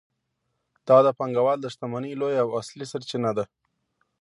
دا 0.87 0.97
د 1.05 1.07
پانګوال 1.17 1.57
د 1.61 1.65
شتمنۍ 1.73 2.13
لویه 2.21 2.41
او 2.43 2.49
اصلي 2.61 2.85
سرچینه 2.91 3.31
ده 3.37 3.45